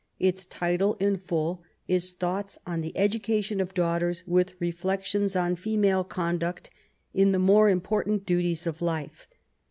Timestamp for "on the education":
2.65-3.61